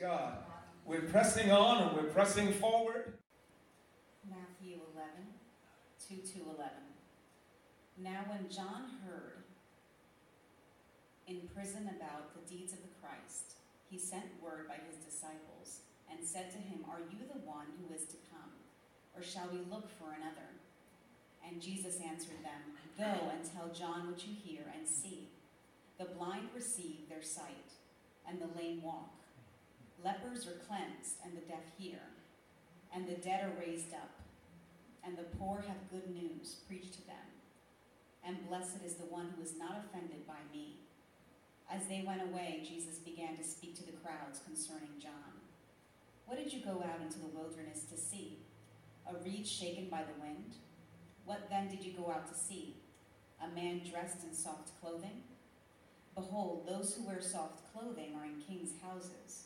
[0.00, 0.38] God.
[0.84, 3.14] We're pressing on and we're pressing forward.
[4.28, 5.10] Matthew 11,
[6.08, 6.70] 2 to 11.
[7.98, 9.44] Now, when John heard
[11.26, 13.54] in prison about the deeds of the Christ,
[13.88, 17.94] he sent word by his disciples and said to him, Are you the one who
[17.94, 18.52] is to come,
[19.16, 20.50] or shall we look for another?
[21.46, 25.28] And Jesus answered them, Go and tell John what you hear and see.
[25.98, 27.72] The blind receive their sight,
[28.28, 29.25] and the lame walk.
[30.04, 32.00] Lepers are cleansed, and the deaf hear,
[32.94, 34.10] and the dead are raised up,
[35.04, 37.26] and the poor have good news preached to them.
[38.24, 40.76] And blessed is the one who is not offended by me.
[41.70, 45.40] As they went away, Jesus began to speak to the crowds concerning John.
[46.26, 48.38] What did you go out into the wilderness to see?
[49.08, 50.56] A reed shaken by the wind?
[51.24, 52.76] What then did you go out to see?
[53.42, 55.22] A man dressed in soft clothing?
[56.14, 59.45] Behold, those who wear soft clothing are in kings' houses.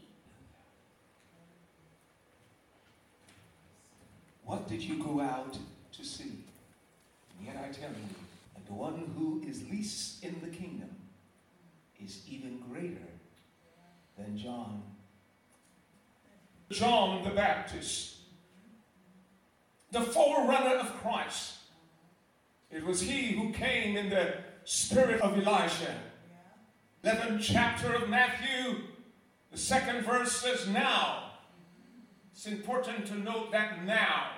[4.51, 5.57] What did you go out
[5.93, 6.43] to see?
[7.37, 8.15] And yet I tell you,
[8.53, 10.89] that the one who is least in the kingdom
[12.03, 13.07] is even greater
[14.17, 14.83] than John.
[16.69, 18.17] John the Baptist,
[19.89, 21.53] the forerunner of Christ.
[22.69, 24.33] It was he who came in the
[24.65, 25.95] spirit of Elijah.
[27.05, 28.81] 11th chapter of Matthew,
[29.49, 31.29] the second verse says, Now.
[32.33, 34.31] It's important to note that now.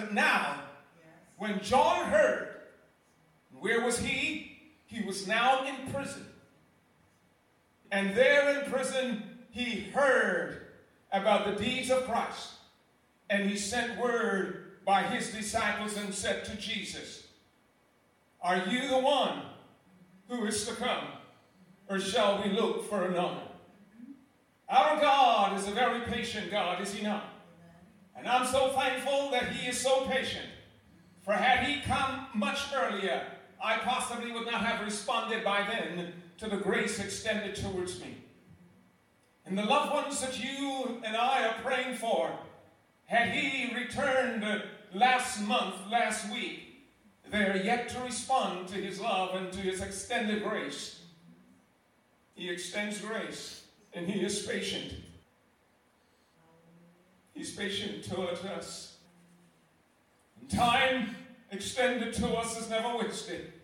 [0.00, 0.62] But now,
[1.36, 2.48] when John heard,
[3.58, 4.56] where was he?
[4.86, 6.24] He was now in prison.
[7.92, 10.68] And there in prison, he heard
[11.12, 12.52] about the deeds of Christ.
[13.28, 17.24] And he sent word by his disciples and said to Jesus,
[18.40, 19.42] Are you the one
[20.28, 21.08] who is to come?
[21.90, 23.42] Or shall we look for another?
[24.66, 27.39] Our God is a very patient God, is he not?
[28.16, 30.46] And I'm so thankful that he is so patient.
[31.22, 33.22] For had he come much earlier,
[33.62, 38.16] I possibly would not have responded by then to the grace extended towards me.
[39.46, 42.30] And the loved ones that you and I are praying for,
[43.04, 44.44] had he returned
[44.94, 46.70] last month, last week,
[47.30, 51.00] they are yet to respond to his love and to his extended grace.
[52.34, 54.94] He extends grace and he is patient.
[57.40, 58.98] He's patient towards us.
[60.38, 61.16] And time
[61.50, 63.54] extended to us is never wasted.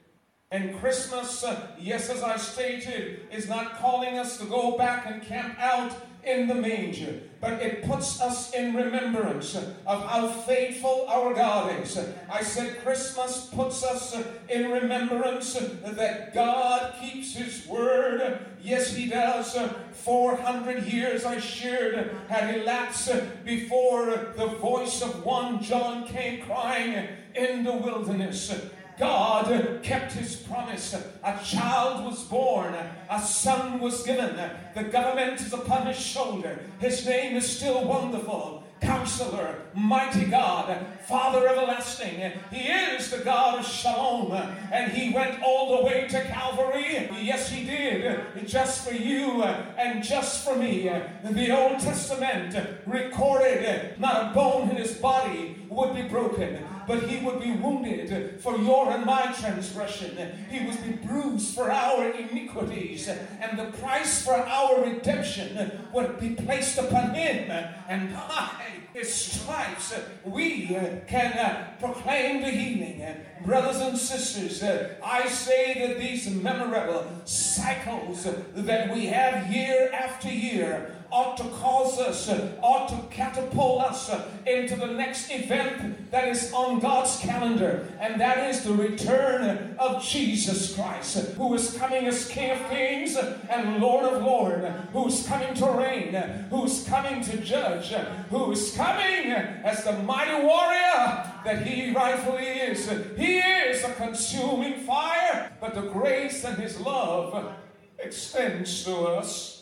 [0.50, 5.20] And Christmas, uh, yes, as I stated, is not calling us to go back and
[5.20, 5.94] camp out
[6.24, 11.96] in the manger, but it puts us in remembrance of how faithful our God is.
[12.28, 14.16] I said Christmas puts us
[14.48, 15.52] in remembrance
[15.84, 18.40] that God keeps His word.
[18.60, 19.56] Yes, He does.
[19.92, 27.06] 400 years I shared had elapsed before the voice of one John came crying
[27.36, 28.60] in the wilderness.
[28.98, 30.94] God kept his promise.
[31.22, 32.74] A child was born,
[33.10, 34.36] a son was given.
[34.74, 36.58] The government is upon his shoulder.
[36.78, 38.64] His name is still wonderful.
[38.80, 42.32] Counselor, mighty God, Father everlasting.
[42.52, 44.32] He is the God of Shalom.
[44.70, 47.08] And He went all the way to Calvary.
[47.22, 48.46] Yes, He did.
[48.46, 50.90] Just for you and just for me.
[51.24, 52.54] The Old Testament
[52.86, 58.40] recorded not a bone in His body would be broken but he would be wounded
[58.40, 60.16] for your and my transgression.
[60.50, 66.30] He would be bruised for our iniquities, and the price for our redemption would be
[66.30, 67.50] placed upon him.
[67.88, 68.50] And by
[68.94, 69.94] his stripes,
[70.24, 70.66] we
[71.06, 73.04] can uh, proclaim the healing.
[73.44, 80.30] Brothers and sisters, uh, I say that these memorable cycles that we have year after
[80.30, 82.28] year ought to cause us,
[82.62, 84.10] ought to catapult us
[84.46, 90.02] into the next event that is on God's calendar, and that is the return of
[90.02, 95.26] Jesus Christ, who is coming as King of Kings and Lord of Lords, who is
[95.26, 96.14] coming to reign,
[96.50, 97.92] who is coming to judge,
[98.30, 102.90] who is coming as the mighty warrior that he rightfully is.
[103.16, 107.54] He is a consuming fire, but the grace and his love
[107.98, 109.55] extends to us.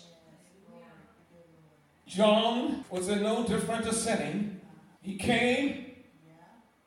[2.15, 4.61] John was in no different a setting.
[5.03, 5.87] He came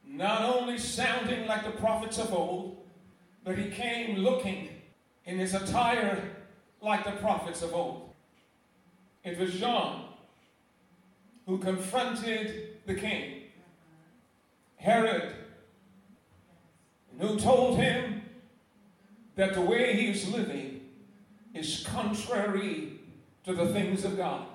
[0.06, 2.78] not only sounding like the prophets of old,
[3.44, 4.70] but he came looking
[5.26, 6.24] in his attire
[6.82, 8.14] like the prophets of old.
[9.26, 10.06] It was John
[11.46, 13.44] who confronted the king,
[14.78, 15.34] Herod,
[17.12, 18.22] and who told him
[19.36, 20.82] that the way he is living
[21.54, 23.02] is contrary
[23.44, 24.46] to the things of God.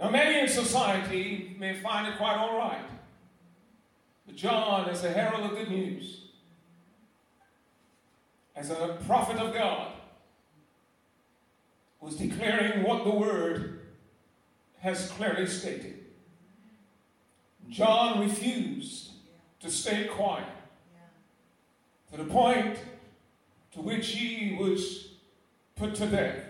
[0.00, 2.88] Now, many in society may find it quite all right.
[4.26, 6.22] But John, as a herald of good news,
[8.56, 9.92] as a prophet of God,
[12.00, 13.80] was declaring what the word
[14.78, 15.98] has clearly stated.
[17.68, 19.10] John refused
[19.60, 20.46] to stay quiet
[22.10, 22.78] to the point
[23.72, 25.08] to which he was
[25.76, 26.49] put to death.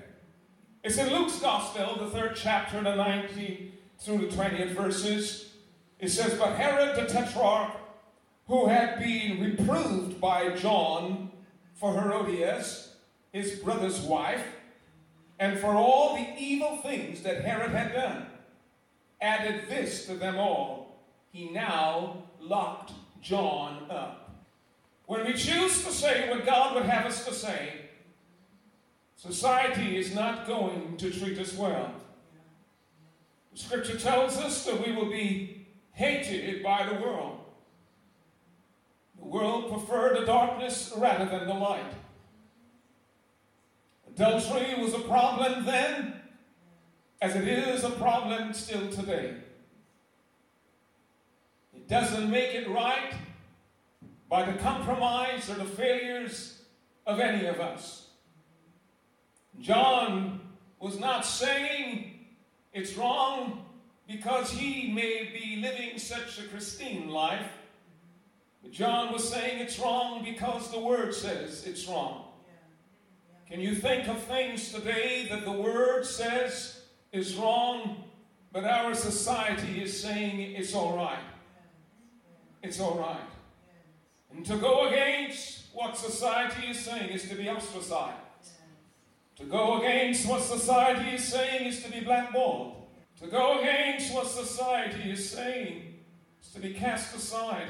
[0.82, 5.53] It's in Luke's Gospel, the third chapter, the 19th through the 20th verses.
[5.99, 7.77] It says, But Herod the Tetrarch,
[8.47, 11.31] who had been reproved by John
[11.75, 12.94] for Herodias,
[13.31, 14.43] his brother's wife,
[15.38, 18.26] and for all the evil things that Herod had done,
[19.21, 20.99] added this to them all.
[21.31, 24.31] He now locked John up.
[25.05, 27.89] When we choose to say what God would have us to say,
[29.20, 31.93] Society is not going to treat us well.
[33.52, 37.38] The scripture tells us that we will be hated by the world.
[39.19, 41.93] The world preferred the darkness rather than the light.
[44.08, 46.14] Adultery was a problem then,
[47.20, 49.34] as it is a problem still today.
[51.75, 53.12] It doesn't make it right
[54.31, 56.62] by the compromise or the failures
[57.06, 58.06] of any of us.
[59.58, 60.41] John
[60.79, 62.26] was not saying
[62.73, 63.64] it's wrong
[64.06, 67.47] because he may be living such a pristine life.
[68.62, 72.25] But John was saying it's wrong because the Word says it's wrong.
[73.49, 76.82] Can you think of things today that the Word says
[77.12, 78.05] is wrong,
[78.52, 81.25] but our society is saying it's all right?
[82.62, 83.20] It's all right.
[84.31, 88.19] And to go against what society is saying is to be ostracized.
[89.40, 92.76] To go against what society is saying is to be blackballed.
[93.20, 95.94] To go against what society is saying
[96.42, 97.69] is to be cast aside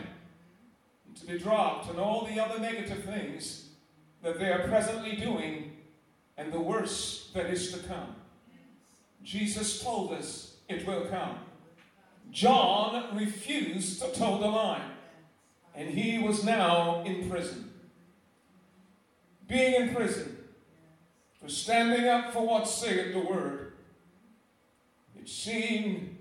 [1.07, 3.69] and to be dropped, and all the other negative things
[4.23, 5.73] that they are presently doing,
[6.37, 8.17] and the worst that is to come.
[9.23, 11.37] Jesus told us it will come.
[12.33, 14.91] John refused to toe the line,
[15.75, 17.71] and he was now in prison.
[19.49, 20.37] Being in prison,
[21.41, 23.73] for standing up for what saith the word.
[25.19, 26.17] It seemed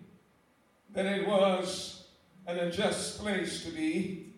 [0.93, 2.03] that it was
[2.47, 4.33] an unjust place to be.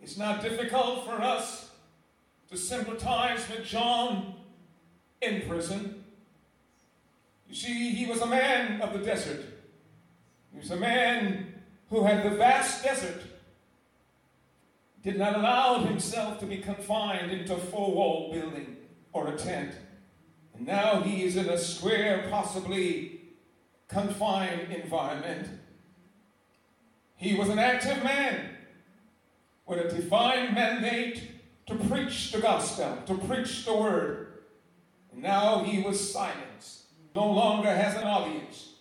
[0.00, 1.70] It's not difficult for us
[2.50, 4.34] to sympathize with John
[5.20, 6.04] in prison.
[7.48, 9.44] You see, he was a man of the desert.
[10.52, 11.54] He was a man
[11.90, 13.22] who had the vast desert,
[15.02, 18.76] did not allow himself to be confined into four wall building
[19.16, 19.72] or a tent.
[20.54, 23.20] And now he is in a square, possibly
[23.88, 25.48] confined environment.
[27.16, 28.50] He was an active man
[29.66, 31.22] with a divine mandate
[31.66, 34.42] to preach the gospel, to preach the word.
[35.12, 38.74] And now he was silenced, no longer has an audience.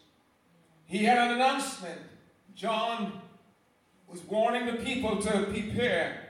[0.86, 2.01] He had an announcement.
[2.53, 3.21] John
[4.07, 6.29] was warning the people to prepare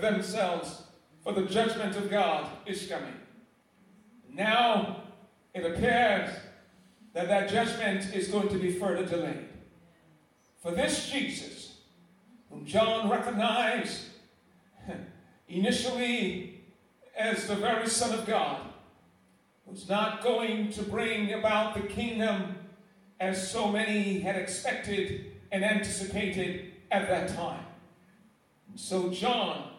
[0.00, 0.85] themselves
[1.26, 3.12] for the judgment of God is coming.
[4.32, 5.02] Now
[5.52, 6.30] it appears
[7.14, 9.48] that that judgment is going to be further delayed.
[10.62, 11.78] For this Jesus,
[12.48, 14.02] whom John recognized
[15.48, 16.60] initially
[17.18, 18.60] as the very Son of God,
[19.64, 22.54] was not going to bring about the kingdom
[23.18, 27.66] as so many had expected and anticipated at that time.
[28.76, 29.70] So John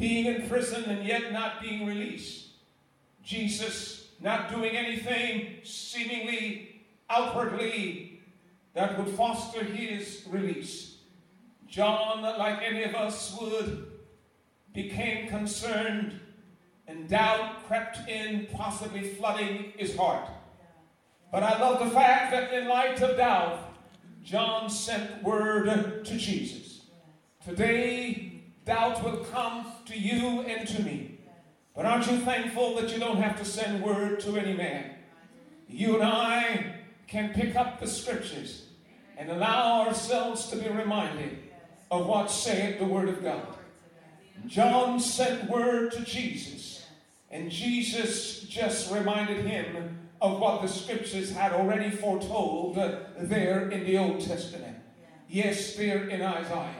[0.00, 2.48] being in prison and yet not being released.
[3.22, 8.20] Jesus not doing anything seemingly outwardly
[8.74, 10.98] that would foster his release.
[11.68, 13.90] John, like any of us would,
[14.74, 16.18] became concerned
[16.86, 20.28] and doubt crept in, possibly flooding his heart.
[21.30, 23.60] But I love the fact that in light of doubt,
[24.24, 26.82] John sent word to Jesus.
[27.44, 31.18] Today, doubt will come to you and to me.
[31.74, 34.90] But aren't you thankful that you don't have to send word to any man?
[35.68, 38.66] You and I can pick up the scriptures
[39.16, 41.38] and allow ourselves to be reminded
[41.90, 43.46] of what saith the Word of God.
[44.46, 46.86] John sent word to Jesus,
[47.30, 52.76] and Jesus just reminded him of what the scriptures had already foretold
[53.18, 54.76] there in the Old Testament.
[55.28, 56.79] Yes, there in Isaiah.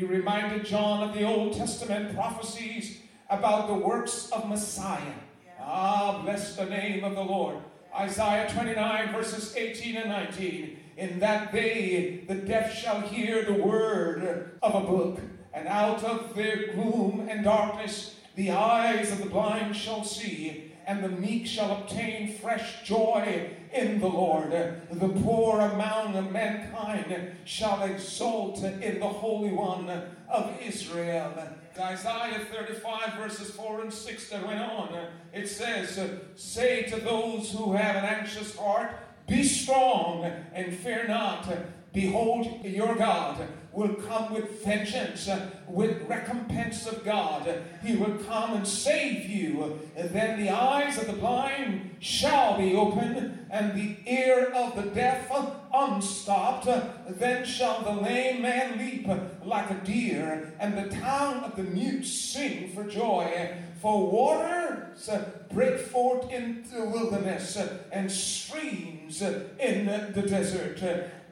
[0.00, 5.12] He reminded John of the Old Testament prophecies about the works of Messiah.
[5.60, 7.58] Ah, bless the name of the Lord.
[7.94, 10.78] Isaiah 29, verses 18 and 19.
[10.96, 15.20] In that day the deaf shall hear the word of a book,
[15.52, 21.04] and out of their gloom and darkness the eyes of the blind shall see, and
[21.04, 24.50] the meek shall obtain fresh joy in the Lord.
[24.50, 29.88] The poor among mankind shall exult in the Holy One
[30.28, 31.32] of Israel.
[31.78, 35.06] Isaiah 35, verses 4 and 6 that went on.
[35.32, 35.96] It says,
[36.34, 38.90] Say to those who have an anxious heart,
[39.28, 41.48] Be strong and fear not.
[41.92, 45.28] Behold, your God will come with vengeance,
[45.66, 47.62] with recompense of God.
[47.84, 49.80] He will come and save you.
[49.96, 54.90] And then the eyes of the blind shall be opened, and the ear of the
[54.90, 55.30] deaf
[55.72, 56.68] unstopped.
[57.08, 59.08] Then shall the lame man leap
[59.44, 63.56] like a deer, and the tongue of the mute sing for joy.
[63.80, 65.08] For waters
[65.50, 67.56] break forth in the wilderness,
[67.90, 70.82] and streams in the desert.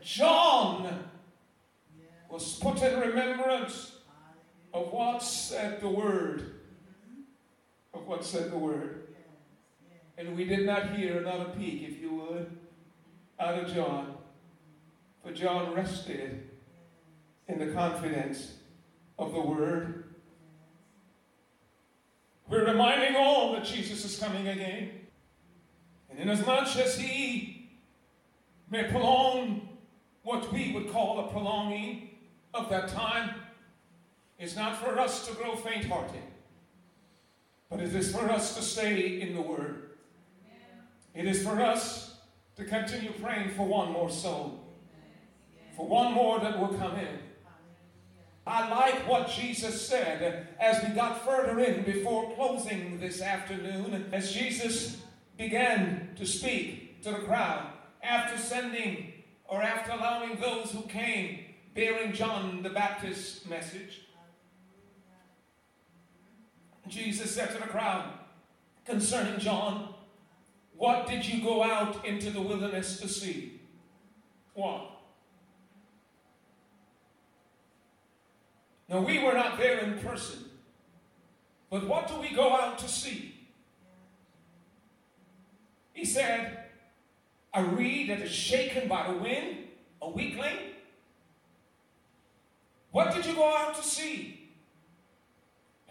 [0.09, 1.05] John
[2.31, 3.93] was put in remembrance
[4.73, 6.41] of what said the word.
[6.41, 7.21] Mm-hmm.
[7.93, 9.09] Of what said the word.
[10.17, 13.39] And we did not hear another peak, if you would, mm-hmm.
[13.39, 14.05] out of John.
[14.07, 15.29] Mm-hmm.
[15.29, 16.49] For John rested
[17.47, 18.55] in the confidence
[19.19, 20.15] of the word.
[22.49, 24.91] We're reminding all that Jesus is coming again.
[26.09, 27.69] And inasmuch as he
[28.71, 29.68] may prolong
[30.29, 32.11] what we would call a prolonging
[32.53, 33.31] of that time,
[34.39, 36.21] is not for us to grow faint hearted,
[37.71, 39.93] but it is for us to stay in the Word.
[41.15, 42.19] It is for us
[42.57, 44.63] to continue praying for one more soul,
[45.75, 47.19] for one more that will come in.
[48.47, 54.35] I like what Jesus said as we got further in before closing this afternoon, as
[54.35, 55.01] Jesus
[55.39, 57.67] began to speak to the crowd
[58.03, 59.08] after sending
[59.49, 61.41] or after allowing those who came
[61.75, 64.03] bearing John the Baptist's message.
[66.87, 68.13] Jesus said to the crowd
[68.85, 69.95] concerning John,
[70.77, 73.61] What did you go out into the wilderness to see?
[74.55, 74.91] What?
[78.89, 80.45] Now, we were not there in person,
[81.69, 83.35] but what do we go out to see?
[85.93, 86.68] He said,
[87.55, 89.59] A reed that is shaken by the wind,
[90.03, 90.57] a weakling.
[92.91, 94.51] What did you go out to see?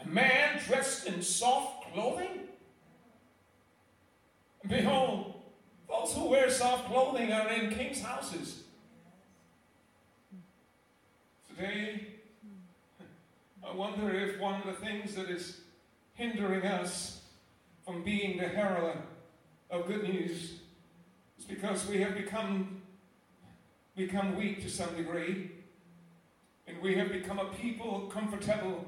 [0.04, 2.48] A man dressed in soft clothing?
[4.68, 5.42] Behold,
[5.88, 8.64] those who wear soft clothing are in king's houses.
[11.50, 12.08] Today,
[13.66, 15.62] I wonder if one of the things that is
[16.14, 17.22] hindering us
[17.86, 18.98] from being the herald
[19.70, 20.60] of good news
[21.38, 22.82] is because we have become
[23.96, 25.52] become weak to some degree,
[26.68, 28.86] and we have become a people comfortable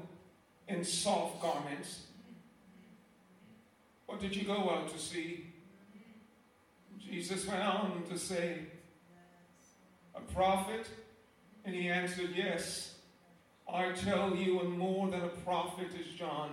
[0.68, 2.04] in soft garments.
[4.06, 5.46] What did you go out to see?
[6.98, 8.60] Jesus went on to say,
[10.14, 10.86] A prophet?
[11.64, 12.94] And he answered, Yes.
[13.72, 16.50] I tell you, and more than a prophet is John.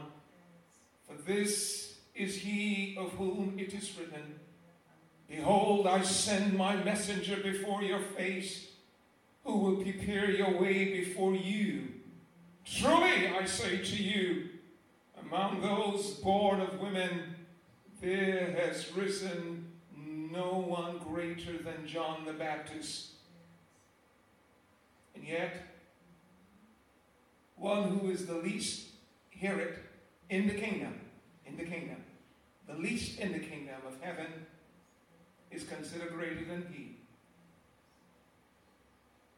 [1.08, 4.40] For this is he of whom it is written,
[5.30, 8.68] Behold, I send my messenger before your face,
[9.44, 11.90] who will prepare your way before you.
[12.66, 14.50] Truly, I say to you,
[15.22, 17.36] among those born of women,
[18.02, 23.12] there has risen no one greater than John the Baptist.
[25.16, 25.66] And yet,
[27.56, 28.90] one who is the least,
[29.30, 29.80] hear it,
[30.30, 30.94] in the kingdom,
[31.46, 31.98] in the kingdom,
[32.68, 34.28] the least in the kingdom of heaven
[35.52, 36.98] is considered greater than he.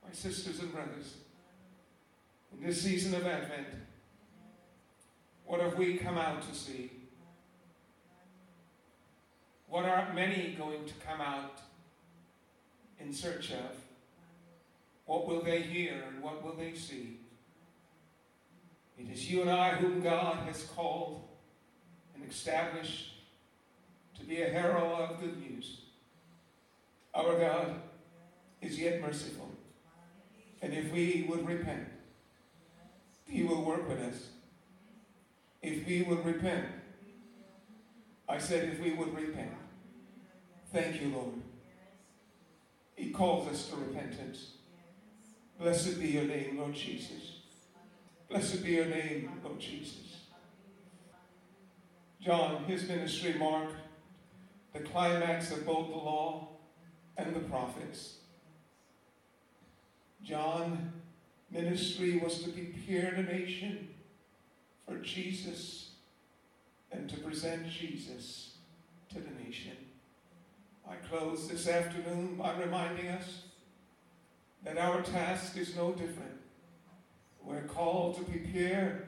[0.05, 1.15] My sisters and brothers,
[2.53, 3.67] in this season of Advent,
[5.45, 6.91] what have we come out to see?
[9.67, 11.59] What are many going to come out
[12.99, 13.75] in search of?
[15.05, 17.17] What will they hear and what will they see?
[18.97, 21.23] It is you and I whom God has called
[22.13, 23.13] and established
[24.19, 25.81] to be a herald of good news.
[27.19, 27.81] Our God
[28.61, 29.49] is yet merciful.
[30.61, 31.85] And if we would repent,
[33.25, 34.29] He will work with us.
[35.61, 36.65] If we would repent,
[38.29, 39.51] I said, if we would repent.
[40.71, 41.33] Thank you, Lord.
[42.95, 44.51] He calls us to repentance.
[45.59, 47.39] Blessed be your name, Lord Jesus.
[48.29, 50.21] Blessed be your name, Lord Jesus.
[52.21, 53.75] John, his ministry marked
[54.73, 56.58] the climax of both the law
[57.19, 58.17] and the prophets.
[60.23, 60.91] John
[61.51, 63.89] ministry was to prepare the nation
[64.87, 65.91] for Jesus
[66.91, 68.55] and to present Jesus
[69.09, 69.77] to the nation.
[70.89, 73.43] I close this afternoon by reminding us
[74.63, 76.37] that our task is no different.
[77.43, 79.07] We're called to prepare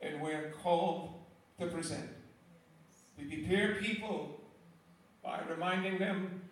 [0.00, 1.14] and we're called
[1.60, 2.08] to present.
[3.18, 4.40] We prepare people
[5.22, 6.42] by reminding them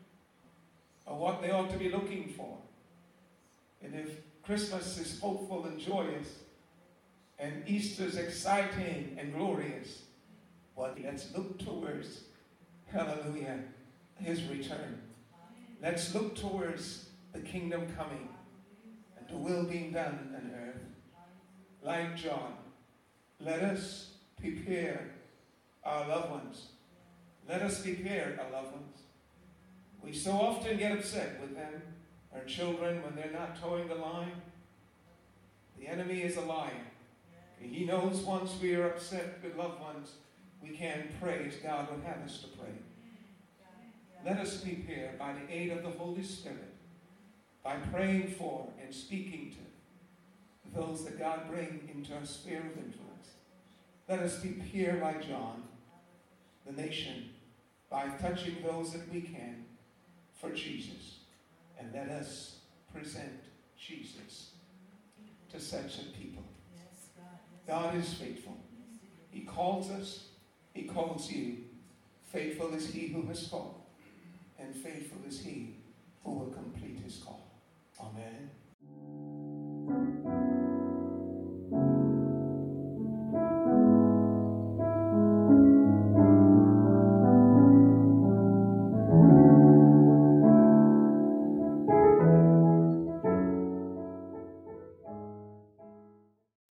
[1.07, 2.59] of what they ought to be looking for.
[3.83, 6.29] And if Christmas is hopeful and joyous,
[7.39, 10.03] and Easter is exciting and glorious,
[10.75, 12.23] well, let's look towards,
[12.87, 13.61] hallelujah,
[14.19, 15.01] his return.
[15.83, 18.29] Let's look towards the kingdom coming
[19.19, 20.81] and the will being done on earth.
[21.83, 22.55] Like John,
[23.41, 25.11] let us prepare
[25.85, 26.67] our loved ones.
[27.49, 28.99] Let us prepare our loved ones.
[30.07, 31.83] We so often get upset with them,
[32.33, 34.41] our children, when they're not toeing the line.
[35.77, 36.71] The enemy is a liar.
[37.61, 40.13] And he knows once we are upset with loved ones,
[40.63, 42.71] we can pray as God would have us to pray.
[44.25, 46.75] Let us prepare by the aid of the Holy Spirit,
[47.65, 53.31] by praying for and speaking to those that God bring into our sphere of influence.
[54.09, 55.65] Let us prepare like John,
[56.65, 57.31] the nation,
[57.91, 59.65] by touching those that we can
[60.37, 61.21] for Jesus.
[61.78, 62.57] And let us
[62.93, 63.40] present
[63.78, 64.51] Jesus
[65.51, 66.42] to such a people.
[67.66, 68.57] God is faithful.
[69.31, 70.29] He calls us,
[70.72, 71.59] He calls you.
[72.33, 73.81] Faithful is He who has called,
[74.59, 75.77] and faithful is He
[76.25, 77.46] who will complete His call.